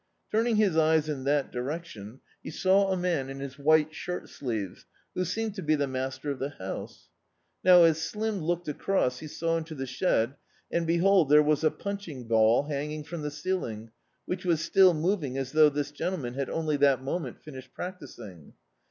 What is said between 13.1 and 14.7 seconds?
the ceiling, which was